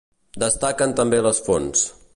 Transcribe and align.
Destaquen 0.43 0.95
també 1.01 1.21
les 1.27 1.43
fonts. 1.49 1.87